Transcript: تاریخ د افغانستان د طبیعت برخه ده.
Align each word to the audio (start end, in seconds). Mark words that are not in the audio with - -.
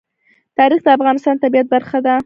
تاریخ 0.57 0.79
د 0.83 0.87
افغانستان 0.97 1.35
د 1.37 1.41
طبیعت 1.43 1.67
برخه 1.73 1.99
ده. 2.05 2.15